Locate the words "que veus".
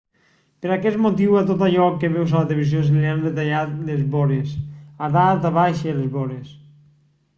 2.03-2.33